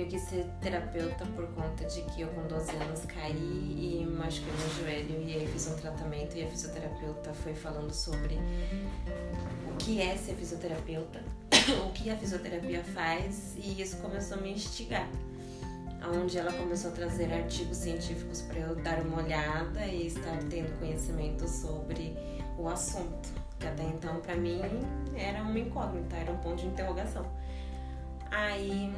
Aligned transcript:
eu 0.00 0.06
quis 0.06 0.22
ser 0.22 0.46
terapeuta 0.60 1.26
por 1.36 1.46
conta 1.48 1.84
de 1.84 2.00
que 2.02 2.22
eu 2.22 2.28
com 2.28 2.46
12 2.46 2.74
anos 2.76 3.04
caí 3.04 4.00
e 4.02 4.06
machuquei 4.06 4.52
meu 4.52 4.68
joelho 4.70 5.22
e 5.28 5.34
aí 5.34 5.46
fiz 5.46 5.68
um 5.68 5.76
tratamento 5.76 6.36
e 6.36 6.42
a 6.42 6.46
fisioterapeuta 6.48 7.34
foi 7.34 7.54
falando 7.54 7.92
sobre 7.92 8.38
o 9.68 9.76
que 9.76 10.00
é 10.00 10.16
ser 10.16 10.34
fisioterapeuta, 10.36 11.22
o 11.86 11.92
que 11.92 12.08
a 12.08 12.16
fisioterapia 12.16 12.82
faz 12.82 13.54
e 13.58 13.82
isso 13.82 13.98
começou 13.98 14.38
a 14.38 14.40
me 14.40 14.52
instigar. 14.52 15.08
Onde 16.02 16.38
ela 16.38 16.50
começou 16.54 16.90
a 16.92 16.94
trazer 16.94 17.30
artigos 17.30 17.76
científicos 17.76 18.40
para 18.40 18.58
eu 18.58 18.74
dar 18.76 19.00
uma 19.00 19.22
olhada 19.22 19.84
e 19.84 20.06
estar 20.06 20.38
tendo 20.48 20.78
conhecimento 20.78 21.46
sobre 21.46 22.16
o 22.58 22.66
assunto, 22.68 23.28
que 23.58 23.66
até 23.66 23.82
então 23.82 24.18
para 24.20 24.34
mim 24.34 24.62
era 25.14 25.42
uma 25.42 25.58
incógnita, 25.58 26.16
era 26.16 26.32
um 26.32 26.38
ponto 26.38 26.56
de 26.56 26.68
interrogação. 26.68 27.26
Aí 28.30 28.90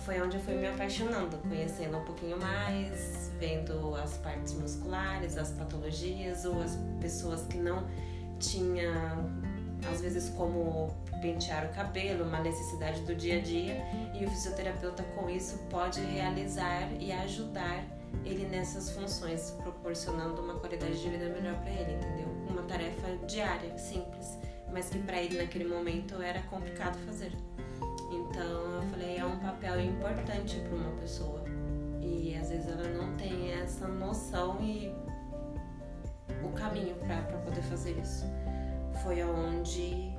foi 0.00 0.20
onde 0.20 0.36
eu 0.36 0.42
fui 0.42 0.54
me 0.54 0.66
apaixonando, 0.66 1.36
conhecendo 1.38 1.98
um 1.98 2.04
pouquinho 2.04 2.38
mais, 2.38 3.30
vendo 3.38 3.94
as 3.96 4.16
partes 4.18 4.54
musculares, 4.54 5.36
as 5.36 5.50
patologias, 5.52 6.44
ou 6.44 6.62
as 6.62 6.78
pessoas 7.00 7.42
que 7.46 7.58
não 7.58 7.86
tinham, 8.38 9.30
às 9.90 10.00
vezes, 10.00 10.30
como 10.30 10.94
pentear 11.20 11.66
o 11.66 11.74
cabelo, 11.74 12.24
uma 12.24 12.40
necessidade 12.40 13.02
do 13.02 13.14
dia 13.14 13.38
a 13.38 13.40
dia, 13.40 13.82
e 14.18 14.24
o 14.24 14.30
fisioterapeuta 14.30 15.02
com 15.14 15.28
isso 15.28 15.58
pode 15.70 16.00
realizar 16.00 16.90
e 16.98 17.12
ajudar 17.12 17.84
ele 18.24 18.46
nessas 18.46 18.90
funções, 18.90 19.50
proporcionando 19.62 20.42
uma 20.42 20.54
qualidade 20.54 21.00
de 21.00 21.08
vida 21.08 21.28
melhor 21.28 21.54
para 21.60 21.70
ele, 21.70 21.92
entendeu? 21.92 22.28
Uma 22.48 22.62
tarefa 22.62 23.16
diária, 23.26 23.76
simples, 23.78 24.38
mas 24.72 24.88
que 24.88 24.98
para 24.98 25.22
ele 25.22 25.38
naquele 25.38 25.64
momento 25.64 26.20
era 26.20 26.42
complicado 26.42 26.98
fazer. 27.06 27.32
Então 28.10 28.74
eu 28.74 28.82
falei, 28.90 29.18
é 29.18 29.24
um 29.24 29.38
papel 29.38 29.80
importante 29.80 30.60
para 30.60 30.76
uma 30.76 31.00
pessoa. 31.00 31.44
E 32.00 32.36
às 32.36 32.50
vezes 32.50 32.68
ela 32.68 32.88
não 32.88 33.16
tem 33.16 33.52
essa 33.52 33.86
noção 33.86 34.58
e 34.60 34.92
o 36.42 36.48
caminho 36.52 36.94
para 36.96 37.22
poder 37.22 37.62
fazer 37.62 37.98
isso. 37.98 38.24
Foi 39.02 39.22
onde 39.22 40.10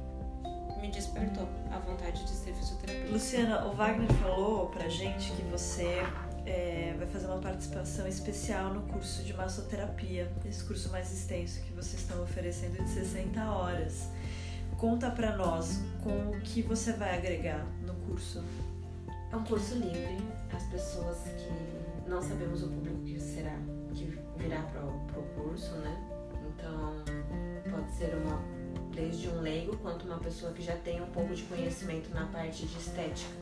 me 0.82 0.90
despertou 0.90 1.48
a 1.70 1.80
vontade 1.80 2.24
de 2.24 2.30
ser 2.30 2.54
fisioterapeuta. 2.54 3.12
Luciana, 3.12 3.68
o 3.68 3.74
Wagner 3.74 4.12
falou 4.14 4.68
pra 4.70 4.90
gente 4.90 5.32
que 5.34 5.44
você 5.44 6.04
é, 6.46 6.96
vai 6.98 7.08
fazer 7.08 7.28
uma 7.28 7.40
participação 7.40 8.08
especial 8.08 8.74
no 8.74 8.82
curso 8.84 9.24
de 9.24 9.34
massoterapia, 9.34 10.32
esse 10.46 10.64
curso 10.64 10.90
mais 10.90 11.12
extenso 11.12 11.62
que 11.62 11.74
vocês 11.74 12.02
estão 12.02 12.22
oferecendo 12.24 12.82
de 12.84 12.90
60 12.90 13.44
horas. 13.44 14.10
Conta 14.82 15.12
para 15.12 15.38
nós 15.38 15.80
com 16.04 16.32
o 16.32 16.42
que 16.42 16.64
você 16.64 16.94
vai 16.94 17.16
agregar 17.16 17.64
no 17.86 17.94
curso. 18.08 18.44
É 19.32 19.36
um 19.36 19.44
curso 19.44 19.76
livre. 19.76 20.18
As 20.52 20.64
pessoas 20.64 21.20
que 21.20 22.10
não 22.10 22.20
sabemos 22.20 22.64
o 22.64 22.68
público 22.68 22.98
que 23.04 23.20
será, 23.20 23.56
que 23.94 24.06
virá 24.38 24.60
para 24.64 24.84
o 24.84 25.24
curso, 25.36 25.72
né? 25.76 25.96
Então, 26.48 26.96
pode 27.70 27.92
ser 27.92 28.16
uma 28.16 28.42
desde 28.92 29.30
um 29.30 29.42
leigo 29.42 29.78
quanto 29.78 30.08
uma 30.08 30.18
pessoa 30.18 30.52
que 30.52 30.64
já 30.64 30.76
tem 30.78 31.00
um 31.00 31.12
pouco 31.12 31.32
de 31.36 31.44
conhecimento 31.44 32.12
na 32.12 32.26
parte 32.26 32.66
de 32.66 32.76
estética. 32.76 33.36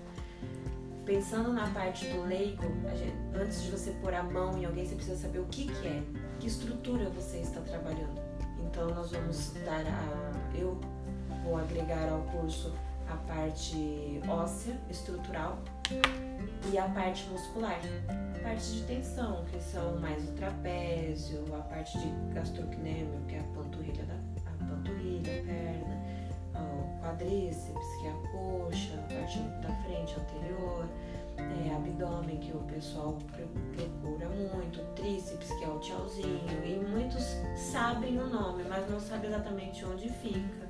Pensando 1.06 1.54
na 1.54 1.70
parte 1.70 2.06
do 2.08 2.22
leigo, 2.26 2.64
gente, 2.98 3.16
antes 3.34 3.64
de 3.64 3.72
você 3.72 3.92
pôr 4.02 4.14
a 4.14 4.24
mão 4.24 4.58
em 4.58 4.66
alguém, 4.66 4.86
você 4.86 4.96
precisa 4.96 5.16
saber 5.16 5.40
o 5.40 5.46
que, 5.46 5.68
que 5.68 5.88
é, 5.88 6.04
que 6.38 6.48
estrutura 6.48 7.10
você 7.10 7.38
está 7.38 7.62
trabalhando. 7.62 8.20
Então, 8.60 8.90
nós 8.90 9.12
vamos 9.12 9.54
dar 9.66 9.86
a. 9.88 10.58
Eu 10.58 10.78
vou 11.50 11.58
agregar 11.58 12.08
ao 12.10 12.22
curso 12.32 12.72
a 13.10 13.16
parte 13.32 14.22
óssea, 14.28 14.76
estrutural 14.88 15.58
e 16.72 16.78
a 16.78 16.88
parte 16.90 17.28
muscular. 17.30 17.80
A 18.36 18.40
parte 18.44 18.72
de 18.72 18.84
tensão, 18.84 19.44
que 19.52 19.60
são 19.60 20.00
mais 20.00 20.24
o 20.30 20.32
trapézio, 20.34 21.44
a 21.56 21.62
parte 21.64 21.98
de 21.98 22.10
gastrocnêmio, 22.34 23.20
que 23.28 23.36
é 23.36 23.40
a 23.40 23.44
panturrilha 23.56 24.06
da 24.06 24.14
a 24.14 24.66
panturrilha, 24.66 25.42
a 25.42 25.46
perna, 25.46 25.98
o 26.56 27.02
quadríceps, 27.02 27.88
que 28.00 28.08
é 28.08 28.12
a 28.12 28.32
coxa, 28.32 28.94
a 28.94 29.14
parte 29.14 29.40
da 29.40 29.74
frente 29.84 30.16
anterior, 30.20 30.88
é, 31.38 31.74
abdômen, 31.74 32.38
que 32.38 32.52
o 32.52 32.60
pessoal 32.60 33.18
procura 33.32 34.30
muito, 34.30 34.80
tríceps, 34.96 35.50
que 35.54 35.64
é 35.64 35.68
o 35.68 35.80
tchauzinho, 35.80 36.64
e 36.64 36.86
muitos 36.86 37.24
sabem 37.56 38.20
o 38.20 38.28
nome, 38.28 38.64
mas 38.70 38.90
não 38.90 39.00
sabem 39.00 39.30
exatamente 39.30 39.84
onde 39.86 40.10
fica, 40.10 40.70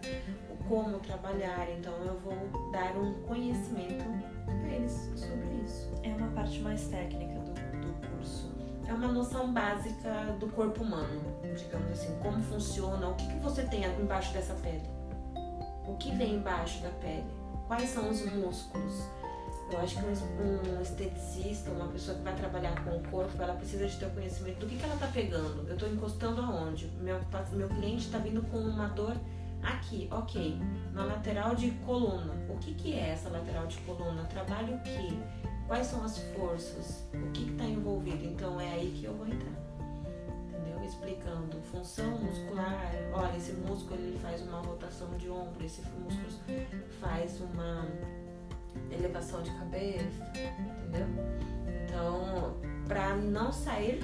como 0.70 1.00
trabalhar, 1.00 1.68
então 1.72 1.92
eu 2.06 2.18
vou 2.20 2.72
dar 2.72 2.96
um 2.96 3.12
conhecimento 3.24 4.06
a 4.48 4.68
eles 4.68 5.10
sobre 5.16 5.64
isso. 5.66 5.92
É 6.04 6.10
uma 6.10 6.28
parte 6.28 6.60
mais 6.60 6.88
técnica 6.88 7.40
do, 7.40 7.54
do 7.54 8.08
curso. 8.08 8.52
É 8.88 8.94
uma 8.94 9.08
noção 9.08 9.52
básica 9.52 10.38
do 10.40 10.48
corpo 10.50 10.84
humano, 10.84 11.22
digamos 11.58 11.92
assim, 11.92 12.16
como 12.22 12.40
funciona, 12.44 13.10
o 13.10 13.16
que, 13.16 13.28
que 13.28 13.40
você 13.40 13.64
tem 13.64 13.84
embaixo 13.84 14.32
dessa 14.32 14.54
pele, 14.54 14.88
o 15.88 15.96
que 15.98 16.16
vem 16.16 16.36
embaixo 16.36 16.82
da 16.84 16.90
pele, 16.90 17.26
quais 17.68 17.90
são 17.90 18.08
os 18.10 18.24
músculos. 18.32 19.04
Eu 19.72 19.80
acho 19.80 19.98
que 19.98 20.06
um, 20.06 20.78
um 20.78 20.82
esteticista, 20.82 21.70
uma 21.70 21.88
pessoa 21.88 22.18
que 22.18 22.24
vai 22.24 22.36
trabalhar 22.36 22.84
com 22.84 22.98
o 22.98 23.04
corpo, 23.10 23.42
ela 23.42 23.54
precisa 23.54 23.88
de 23.88 23.98
ter 23.98 24.06
o 24.06 24.12
conhecimento 24.12 24.60
do 24.60 24.68
que, 24.68 24.78
que 24.78 24.84
ela 24.84 24.96
está 24.96 25.08
pegando. 25.08 25.68
Eu 25.68 25.74
estou 25.74 25.88
encostando 25.88 26.42
aonde? 26.42 26.88
Meu, 27.00 27.20
meu 27.54 27.70
cliente 27.70 28.06
está 28.06 28.18
vindo 28.18 28.42
com 28.50 28.58
uma 28.58 28.88
dor 28.88 29.16
Aqui, 29.64 30.08
ok, 30.12 30.58
na 30.94 31.04
lateral 31.04 31.54
de 31.56 31.72
coluna. 31.86 32.34
O 32.50 32.58
que, 32.58 32.74
que 32.74 32.94
é 32.94 33.10
essa 33.10 33.30
lateral 33.30 33.68
de 33.68 33.78
coluna? 33.80 34.24
Trabalha 34.26 34.76
o 34.76 34.80
que? 34.80 35.20
Quais 35.68 35.88
são 35.88 36.04
as 36.04 36.18
forças? 36.34 37.04
O 37.14 37.32
que 37.32 37.52
está 37.52 37.66
envolvido? 37.66 38.26
Então 38.26 38.60
é 38.60 38.74
aí 38.74 38.92
que 38.98 39.06
eu 39.06 39.14
vou 39.14 39.28
entrar. 39.28 39.54
Entendeu? 40.48 40.84
Explicando 40.84 41.62
função 41.72 42.10
muscular. 42.20 42.92
Olha, 43.14 43.36
esse 43.36 43.52
músculo 43.54 44.00
ele 44.00 44.18
faz 44.20 44.42
uma 44.42 44.62
rotação 44.62 45.10
de 45.18 45.30
ombro, 45.30 45.64
esse 45.64 45.82
músculo 45.82 46.66
faz 47.02 47.40
uma 47.42 47.86
elevação 48.92 49.42
de 49.44 49.52
cabeça, 49.52 50.32
entendeu? 50.88 51.08
Então, 51.86 52.56
para 52.88 53.16
não 53.16 53.52
sair 53.52 54.00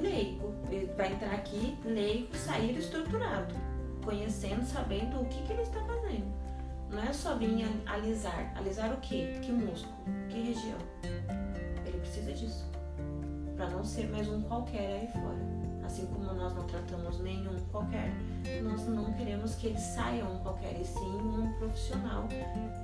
leigo, 0.00 0.54
vai 0.96 1.12
entrar 1.12 1.34
aqui 1.34 1.76
leigo, 1.84 2.34
sair 2.36 2.76
estruturado 2.78 3.65
conhecendo, 4.06 4.64
sabendo 4.64 5.20
o 5.20 5.24
que, 5.26 5.42
que 5.42 5.52
ele 5.52 5.62
está 5.62 5.80
fazendo. 5.80 6.32
Não 6.88 7.02
é 7.02 7.12
só 7.12 7.34
vir 7.36 7.66
alisar. 7.86 8.52
Alisar 8.56 8.92
o 8.92 8.98
quê? 8.98 9.38
Que 9.42 9.50
músculo? 9.50 9.96
Que 10.28 10.40
região? 10.40 10.78
Ele 11.84 11.98
precisa 11.98 12.32
disso. 12.32 12.64
Para 13.56 13.68
não 13.70 13.84
ser 13.84 14.08
mais 14.08 14.28
um 14.28 14.40
qualquer 14.42 15.00
aí 15.00 15.08
fora. 15.08 15.56
Assim 15.84 16.06
como 16.06 16.32
nós 16.32 16.54
não 16.54 16.64
tratamos 16.64 17.20
nenhum 17.20 17.58
qualquer, 17.70 18.12
nós 18.62 18.86
não 18.88 19.12
queremos 19.12 19.54
que 19.54 19.68
ele 19.68 19.78
saia 19.78 20.24
um 20.24 20.38
qualquer, 20.38 20.80
e 20.80 20.84
sim 20.84 20.98
um 20.98 21.52
profissional 21.58 22.28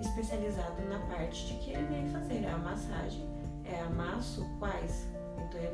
especializado 0.00 0.80
na 0.88 1.00
parte 1.06 1.46
de 1.46 1.54
que 1.54 1.72
ele 1.72 1.84
vem 1.86 2.06
fazer. 2.08 2.44
É 2.44 2.50
a 2.50 2.58
massagem. 2.58 3.28
É 3.64 3.80
amasso 3.80 4.44
quais? 4.58 5.08
Então 5.36 5.60
ele 5.60 5.71